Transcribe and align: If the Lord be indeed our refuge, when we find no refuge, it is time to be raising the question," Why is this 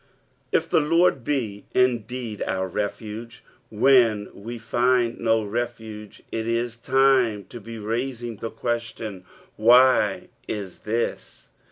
If 0.51 0.67
the 0.67 0.79
Lord 0.79 1.23
be 1.23 1.65
indeed 1.75 2.41
our 2.47 2.67
refuge, 2.67 3.43
when 3.69 4.29
we 4.33 4.57
find 4.57 5.19
no 5.19 5.43
refuge, 5.43 6.23
it 6.31 6.47
is 6.47 6.75
time 6.75 7.43
to 7.49 7.59
be 7.61 7.77
raising 7.77 8.37
the 8.37 8.49
question," 8.49 9.25
Why 9.57 10.29
is 10.47 10.79
this 10.79 11.49